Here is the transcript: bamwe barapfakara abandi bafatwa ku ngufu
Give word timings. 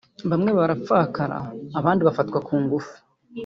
bamwe 0.31 0.51
barapfakara 0.57 1.37
abandi 1.79 2.01
bafatwa 2.07 2.37
ku 2.47 2.53
ngufu 2.63 2.93